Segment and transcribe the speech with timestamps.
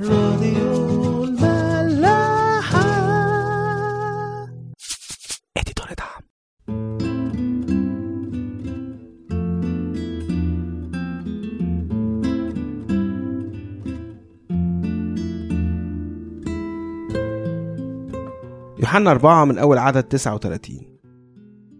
[0.00, 2.82] راديو الملاحة.
[5.56, 6.22] اديتور دعم.
[18.78, 20.76] يوحنا أربعة من أول عدد 39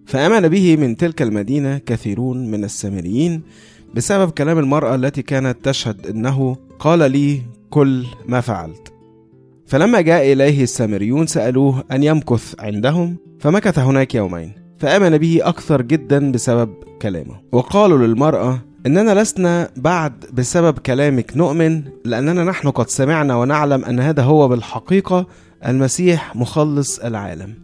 [0.06, 3.42] فآمن به من تلك المدينة كثيرون من السامريين
[3.94, 8.92] بسبب كلام المرأة التي كانت تشهد أنه قال لي كل ما فعلت.
[9.66, 16.32] فلما جاء إليه السامريون سألوه أن يمكث عندهم فمكث هناك يومين فآمن به أكثر جدا
[16.32, 17.40] بسبب كلامه.
[17.52, 24.22] وقالوا للمرأة إننا لسنا بعد بسبب كلامك نؤمن لأننا نحن قد سمعنا ونعلم أن هذا
[24.22, 25.26] هو بالحقيقة
[25.66, 27.54] المسيح مخلص العالم.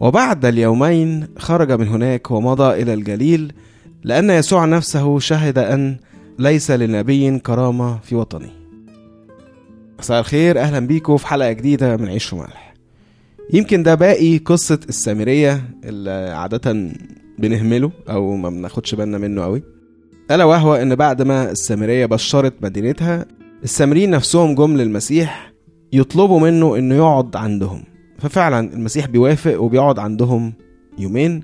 [0.00, 3.52] وبعد اليومين خرج من هناك ومضى إلى الجليل
[4.04, 5.96] لأن يسوع نفسه شهد أن
[6.38, 8.50] ليس لنبي كرامة في وطنه
[9.98, 12.74] مساء الخير أهلا بيكم في حلقة جديدة من عيش وملح.
[13.52, 16.92] يمكن ده باقي قصة السامرية اللي عادة
[17.38, 19.62] بنهمله أو ما بناخدش بالنا منه قوي
[20.30, 23.26] ألا وهو إن بعد ما السامرية بشرت مدينتها
[23.64, 25.52] السامريين نفسهم جم للمسيح
[25.92, 27.82] يطلبوا منه إنه يقعد عندهم.
[28.18, 30.52] ففعلا المسيح بيوافق وبيقعد عندهم
[30.98, 31.42] يومين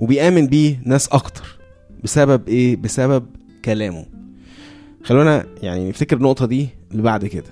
[0.00, 1.58] وبيآمن بيه ناس أكتر.
[2.04, 3.26] بسبب إيه؟ بسبب
[3.64, 4.06] كلامه.
[5.04, 7.44] خلونا يعني نفتكر النقطة دي اللي بعد كده.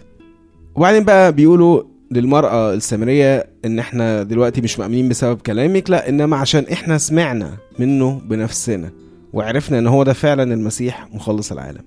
[0.75, 6.65] وبعدين بقى بيقولوا للمرأة السامرية إن إحنا دلوقتي مش مأمنين بسبب كلامك لا إنما عشان
[6.73, 8.91] إحنا سمعنا منه بنفسنا
[9.33, 11.83] وعرفنا إن هو ده فعلا المسيح مخلص العالم.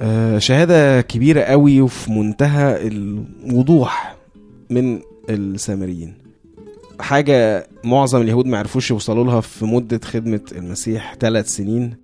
[0.00, 4.16] آه، شهادة كبيرة قوي وفي منتهى الوضوح
[4.70, 6.14] من السامريين.
[7.00, 11.94] حاجة معظم اليهود ما عرفوش يوصلوا لها في مدة خدمة المسيح ثلاث سنين.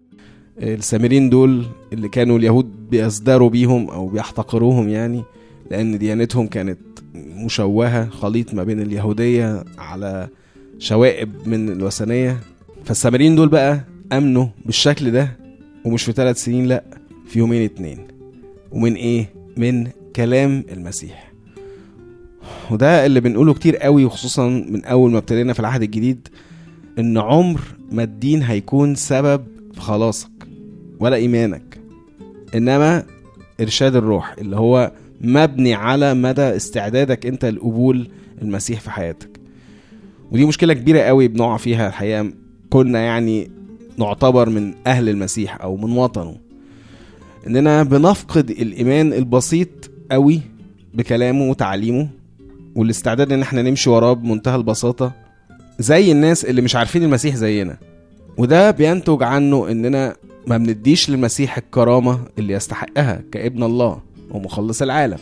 [0.58, 5.22] السامريين دول اللي كانوا اليهود بيصدروا بيهم أو بيحتقروهم يعني
[5.70, 6.78] لأن ديانتهم كانت
[7.14, 10.28] مشوهة خليط ما بين اليهودية على
[10.78, 12.40] شوائب من الوثنية.
[12.84, 13.80] فالسامريين دول بقى
[14.12, 15.36] أمنوا بالشكل ده
[15.84, 16.84] ومش في ثلاث سنين لأ
[17.26, 17.98] في يومين اتنين.
[18.72, 19.86] ومن إيه؟ من
[20.16, 21.32] كلام المسيح.
[22.70, 26.28] وده اللي بنقوله كتير قوي وخصوصا من أول ما ابتدينا في العهد الجديد
[26.98, 27.60] إن عمر
[27.92, 30.33] ما الدين هيكون سبب في خلاصك.
[31.00, 31.80] ولا إيمانك.
[32.54, 33.02] إنما
[33.60, 38.08] إرشاد الروح اللي هو مبني على مدى استعدادك أنت لقبول
[38.42, 39.40] المسيح في حياتك.
[40.32, 42.32] ودي مشكلة كبيرة قوي بنقع فيها الحقيقة.
[42.70, 43.50] كنا يعني
[43.98, 46.36] نعتبر من أهل المسيح أو من وطنه.
[47.46, 50.40] إننا بنفقد الإيمان البسيط قوي
[50.94, 52.08] بكلامه وتعليمه
[52.74, 55.12] والاستعداد إن إحنا نمشي وراه بمنتهى البساطة
[55.78, 57.76] زي الناس اللي مش عارفين المسيح زينا.
[58.38, 60.16] وده بينتج عنه إننا
[60.46, 64.00] ما بنديش للمسيح الكرامة اللي يستحقها كابن الله
[64.30, 65.18] ومخلص العالم.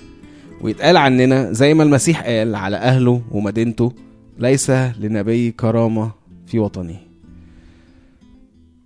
[0.60, 3.92] ويتقال عننا زي ما المسيح قال على أهله ومدينته
[4.38, 6.10] ليس لنبي كرامة
[6.46, 6.96] في وطنه.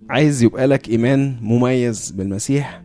[0.09, 2.81] عايز يبقى لك إيمان مميز بالمسيح؟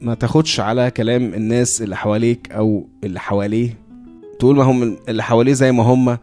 [0.00, 3.74] ما تاخدش على كلام الناس اللي حواليك أو اللي حواليه.
[4.38, 6.18] تقول ما هم اللي حواليه زي ما هم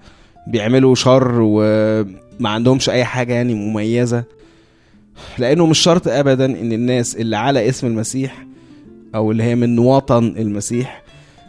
[0.47, 4.23] بيعملوا شر وما عندهمش أي حاجة يعني مميزة.
[5.37, 8.45] لأنه مش شرط ابدا إن الناس اللي على اسم المسيح
[9.15, 11.03] أو اللي هي من وطن المسيح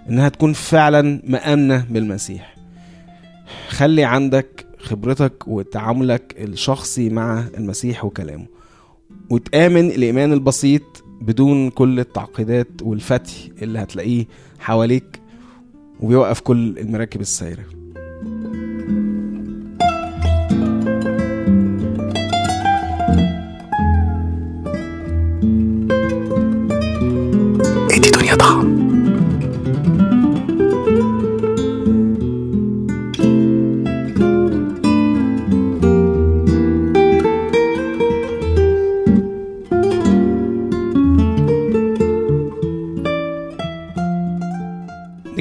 [0.08, 2.56] إنها تكون فعلا مآمنة بالمسيح.
[3.68, 8.46] خلي عندك خبرتك وتعاملك الشخصي مع المسيح وكلامه.
[9.30, 10.82] وتآمن الإيمان البسيط
[11.20, 14.26] بدون كل التعقيدات والفتي اللي هتلاقيه
[14.58, 15.20] حواليك
[16.00, 17.64] وبيوقف كل المراكب السايرة.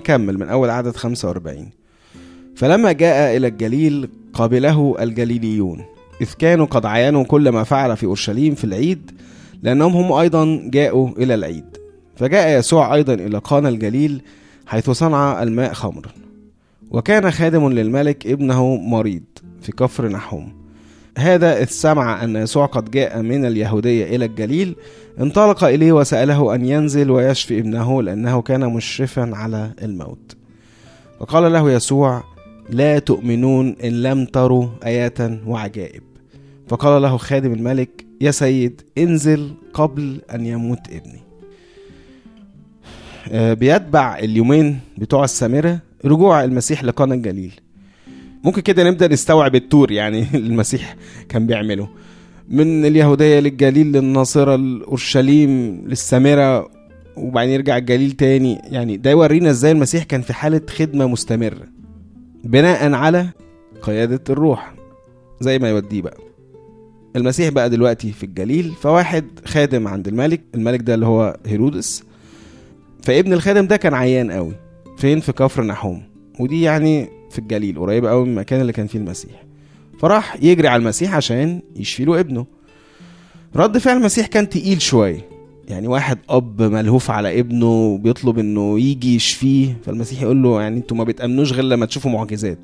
[0.06, 1.70] نكمل من أول عدد 45
[2.56, 5.86] فلما جاء إلى الجليل قابله الجليليون
[6.22, 9.12] إذ كانوا قد عينوا كل ما فعل في أورشليم في العيد
[9.64, 11.78] لأنهم هم أيضا جاءوا إلى العيد.
[12.16, 14.22] فجاء يسوع أيضا إلى قانا الجليل
[14.68, 16.10] حيث صنع الماء خمرا.
[16.92, 19.24] وكان خادم للملك ابنه مريض
[19.62, 20.65] في كفر نحوم.
[21.18, 24.76] هذا إذ سمع أن يسوع قد جاء من اليهودية إلى الجليل.
[25.20, 30.36] انطلق إليه وسأله أن ينزل ويشفي ابنه لأنه كان مشرفا على الموت.
[31.20, 32.24] فقال له يسوع
[32.70, 35.18] لا تؤمنون إن لم تروا آيات
[35.48, 36.04] وعجائب.
[36.68, 41.22] فقال له خادم الملك يا سيد انزل قبل أن يموت ابني.
[43.32, 47.52] آه، بيتبع اليومين بتوع السامرة رجوع المسيح لقانا الجليل.
[48.46, 50.96] ممكن كده نبدأ نستوعب التور يعني المسيح
[51.30, 51.90] كان بيعمله.
[52.50, 56.70] من اليهودية للجليل للناصرة لأورشليم للسامرة
[57.18, 58.62] وبعدين يرجع الجليل تاني.
[58.70, 61.64] يعني ده يورينا إزاي المسيح كان في حالة خدمة مستمرة
[62.44, 63.30] بناء على
[63.82, 64.74] قيادة الروح
[65.42, 66.18] زي ما يوديه بقى.
[67.16, 72.04] المسيح بقى دلوقتي في الجليل فواحد خادم عند الملك الملك ده اللي هو هيرودس.
[73.04, 74.54] فابن الخادم ده كان عيان قوي
[74.98, 76.04] فين؟ في كفر نحوم.
[76.40, 79.44] ودي يعني في الجليل قريبة قوي من المكان اللي كان فيه المسيح.
[80.00, 82.46] فراح يجري على المسيح عشان يشفي له ابنه.
[83.56, 85.30] رد فعل المسيح كان تقيل شوية.
[85.68, 89.78] يعني واحد أب ملهوف على ابنه بيطلب إنه يجي يشفيه.
[89.86, 92.60] فالمسيح يقول له يعني أنتوا ما بتأمنوش غير لما تشوفوا معجزات.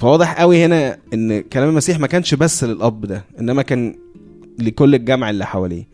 [0.00, 3.94] فواضح قوي هنا إن كلام المسيح ما كانش بس للأب ده إنما كان
[4.58, 5.88] لكل الجمع اللي حواليه.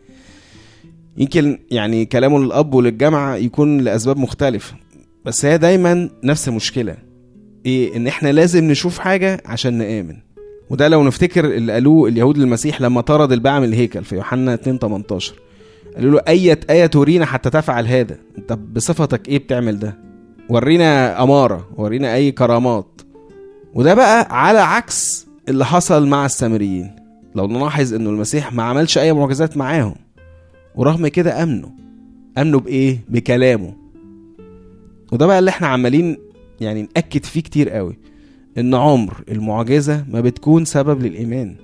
[1.17, 4.75] يمكن يعني كلامه للأب وللجمع يكون لأسباب مختلفة
[5.25, 7.10] بس هي دايما نفس المشكلة.
[7.65, 10.17] إيه إن إحنا لازم نشوف حاجة عشان نآمن.
[10.69, 14.77] وده لو نفتكر اللي قالوه اليهود للمسيح لما طرد الباعة من الهيكل في يوحنا 2
[14.77, 15.33] 18
[15.95, 18.17] قالوا له أية آية تورينا حتى تفعل هذا.
[18.37, 19.97] أنت بصفتك إيه بتعمل ده؟
[20.49, 23.01] ورينا أمارة ورينا أي كرامات.
[23.73, 26.95] وده بقى على عكس اللي حصل مع السامريين.
[27.35, 29.95] لو نلاحظ إنه المسيح ما عملش أي معجزات معاهم
[30.75, 31.69] ورغم كده آمنوا.
[32.37, 33.73] آمنوا بإيه؟ بكلامه.
[35.11, 36.17] وده بقى اللي إحنا عمالين
[36.61, 37.97] يعني نأكد فيه كتير قوي
[38.57, 41.55] إن عمر المعجزة ما بتكون سبب للإيمان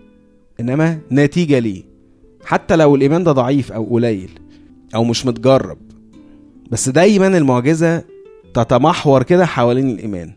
[0.59, 1.83] إنما نتيجة ليه.
[2.45, 4.29] حتى لو الإيمان ده ضعيف أو قليل
[4.95, 5.77] أو مش متجرب
[6.71, 8.03] بس دايما المعجزة
[8.53, 10.33] تتمحور كده حوالين الإيمان.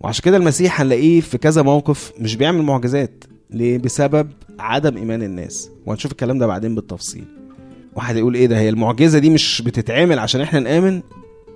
[0.00, 3.24] وعشان كده المسيح هنلاقيه في كذا موقف مش بيعمل معجزات.
[3.50, 4.28] ليه؟ بسبب
[4.58, 5.70] عدم إيمان الناس.
[5.86, 7.24] وهنشوف الكلام ده بعدين بالتفصيل.
[7.96, 11.02] واحد يقول إيه ده؟ هي المعجزة دي مش بتتعمل عشان إحنا نآمن؟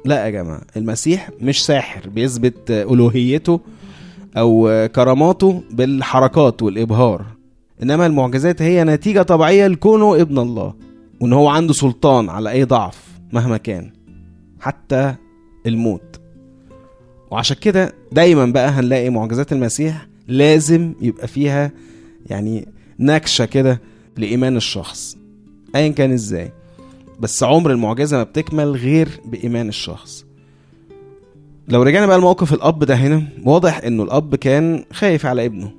[0.06, 3.60] لا يا جماعة المسيح مش ساحر بيثبت ألوهيته
[4.36, 7.24] أو كراماته بالحركات والإبهار.
[7.82, 10.74] إنما المعجزات هي نتيجة طبيعية لكونه ابن الله
[11.20, 12.98] وإن هو عنده سلطان على أي ضعف
[13.32, 13.90] مهما كان
[14.60, 15.14] حتى
[15.66, 16.20] الموت.
[17.30, 21.70] وعشان كده دايما بقى هنلاقي معجزات المسيح لازم يبقى فيها
[22.26, 22.68] يعني
[23.00, 23.80] نكشة كده
[24.16, 25.16] لإيمان الشخص.
[25.76, 26.52] ايا كان إزاي؟
[27.20, 30.24] بس عمر المعجزة ما بتكمل غير بإيمان الشخص.
[31.68, 35.70] لو رجعنا بقى لموقف الأب ده هنا واضح إنه الأب كان خايف على ابنه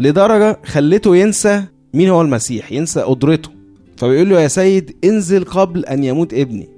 [0.00, 1.64] لدرجة خلته ينسى
[1.94, 3.50] مين هو المسيح ينسى قدرته.
[3.96, 6.68] فبيقول له يا سيد انزل قبل أن يموت ابني.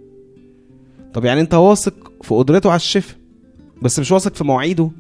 [1.15, 3.17] طب يعني أنت واثق في قدرته على الشفاء
[3.83, 4.91] بس مش واثق في مواعيده.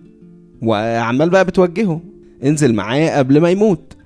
[0.62, 2.00] وعمال بقى بتوجهه
[2.44, 3.96] انزل معايا قبل ما يموت.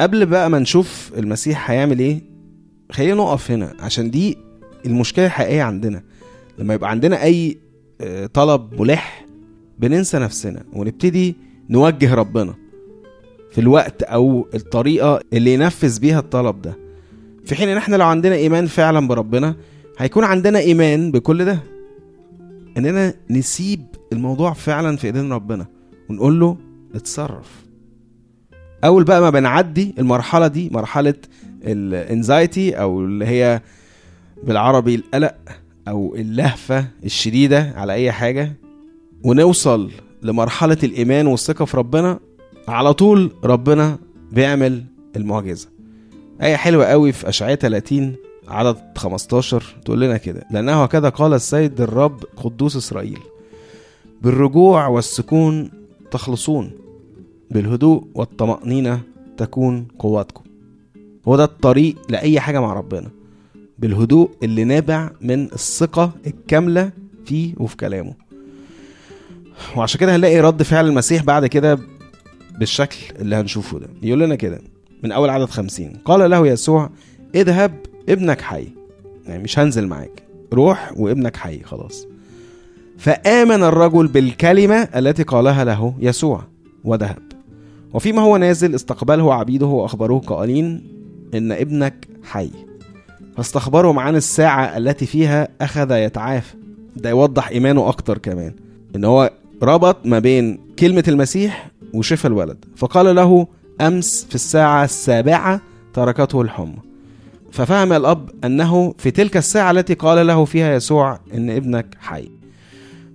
[0.00, 2.33] قبل بقى ما نشوف المسيح هيعمل إيه
[2.94, 4.38] خلينا نقف هنا عشان دي
[4.86, 6.02] المشكلة الحقيقية عندنا.
[6.58, 7.58] لما يبقى عندنا أي
[8.00, 9.26] آه، طلب ملح
[9.78, 11.36] بننسى نفسنا ونبتدي
[11.70, 12.54] نوجه ربنا
[13.50, 16.76] في الوقت أو الطريقة اللي ينفذ بيها الطلب ده.
[17.44, 19.56] في حين إن إحنا لو عندنا إيمان فعلا بربنا
[19.98, 21.58] هيكون عندنا إيمان بكل ده.
[22.78, 23.80] إننا نسيب
[24.12, 25.66] الموضوع فعلا في إيدين ربنا
[26.10, 26.56] ونقول له
[26.94, 27.63] اتصرف.
[28.84, 31.14] أول بقى ما بنعدي المرحلة دي مرحلة
[31.64, 33.60] الانزايتي أو اللي هي
[34.42, 35.34] بالعربي القلق
[35.88, 38.52] أو اللهفة الشديدة على أي حاجة
[39.24, 39.90] ونوصل
[40.22, 42.18] لمرحلة الإيمان والثقة في ربنا
[42.68, 43.98] على طول ربنا
[44.32, 44.84] بيعمل
[45.16, 45.68] المعجزة.
[46.42, 48.14] آية حلوة قوي في اشعياء 30
[48.48, 53.18] عدد 15 تقول لنا كده لأنه هكذا قال السيد الرب قدوس إسرائيل
[54.22, 55.70] بالرجوع والسكون
[56.10, 56.70] تخلصون.
[57.50, 59.00] بالهدوء والطمأنينة
[59.36, 60.44] تكون قوتكم
[61.28, 63.10] هو ده الطريق لأي حاجة مع ربنا.
[63.78, 66.90] بالهدوء اللي نابع من الثقة الكاملة
[67.26, 68.14] فيه وفي كلامه.
[69.76, 71.78] وعشان كده هنلاقي رد فعل المسيح بعد كده
[72.58, 73.86] بالشكل اللي هنشوفه ده.
[74.02, 74.60] يقول لنا كده
[75.02, 75.92] من أول عدد خمسين.
[76.04, 76.90] قال له يسوع
[77.34, 77.72] اذهب
[78.08, 78.68] ابنك حي.
[79.26, 80.22] يعني مش هنزل معاك.
[80.52, 82.06] روح وابنك حي خلاص.
[82.98, 86.42] فآمن الرجل بالكلمة التي قالها له يسوع
[86.84, 87.33] وذهب.
[87.94, 90.82] وفيما هو نازل استقبله عبيده وأخبروه قائلين
[91.34, 92.50] إن ابنك حي.
[93.36, 96.54] فاستخبرهم عن الساعة التي فيها أخذ يتعافى.
[96.96, 98.54] ده يوضح إيمانه أكتر كمان
[98.96, 99.30] إن هو
[99.62, 102.64] ربط ما بين كلمة المسيح وشفى الولد.
[102.76, 103.46] فقال له
[103.80, 105.60] أمس في الساعة السابعة
[105.94, 106.76] تركته الحمى
[107.52, 112.30] ففهم الأب أنه في تلك الساعة التي قال له فيها يسوع إن ابنك حي.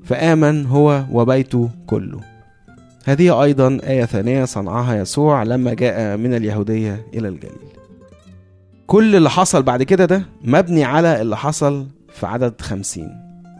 [0.03, 2.19] فآمن هو وبيته كله.
[3.09, 7.69] هذه أيضا آية ثانية صنعها يسوع لما جاء من اليهودية إلى الجليل.
[8.87, 13.09] كل اللي حصل بعد كده ده مبني على اللي حصل في عدد خمسين.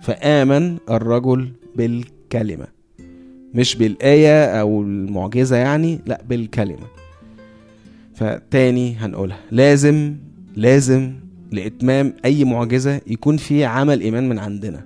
[0.02, 2.68] فآمن الرجل بالكلمة.
[3.54, 6.88] مش بالآية أو المعجزة يعني لا بالكلمة.
[8.16, 9.40] فتاني هنقولها.
[9.52, 10.16] لازم
[10.56, 11.14] لازم
[11.52, 14.86] لإتمام أي معجزة يكون في عمل إيمان من عندنا.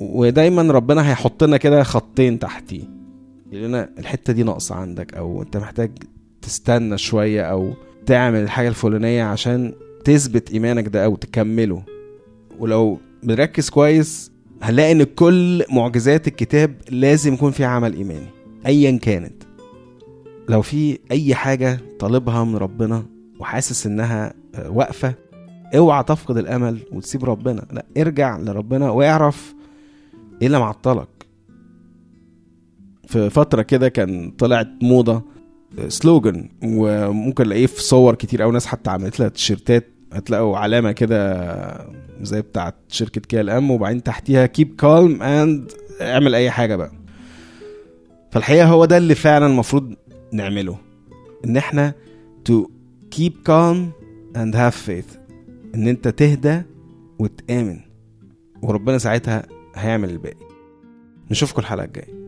[0.00, 2.97] ودايما ربنا هيحط لنا كده خطين تحتيه.
[3.52, 5.90] يقول لنا الحتة دي ناقصة عندك أو أنت محتاج
[6.42, 7.72] تستنى شوية أو
[8.06, 9.72] تعمل الحاجة الفلانية عشان
[10.04, 11.82] تثبت إيمانك ده أو تكمله.
[12.58, 18.26] ولو بنركز كويس هنلاقي إن كل معجزات الكتاب لازم يكون فيها عمل إيماني
[18.66, 19.42] ايا كانت.
[20.48, 23.06] لو في أي حاجة طالبها من ربنا
[23.40, 25.14] وحاسس إنها آه، واقفة
[25.76, 27.66] اوعى تفقد الأمل وتسيب ربنا.
[27.72, 29.54] لا ارجع لربنا واعرف
[30.42, 31.08] إيه اللي معطلك.
[33.08, 35.22] في فترة كده كان طلعت موضة
[35.78, 40.92] آه، slogan وممكن الاقيه في صور كتير أو ناس حتى عملت لها تيشيرتات هتلاقوا علامة
[40.92, 41.90] كده
[42.22, 46.92] زي بتاعت شركة كي إل إم وبعدين تحتيها keep calm and اعمل أي حاجة بقى.
[48.32, 49.94] فالحقيقة هو ده اللي فعلا المفروض
[50.32, 50.78] نعمله
[51.44, 51.94] إن إحنا
[52.50, 52.54] to
[53.16, 53.76] keep calm
[54.36, 55.18] and have faith
[55.74, 56.62] إن أنت تهدى
[57.18, 57.80] وتآمن
[58.62, 60.46] وربنا ساعتها هيعمل الباقي.
[61.30, 62.27] نشوفكم الحلقة الجاية.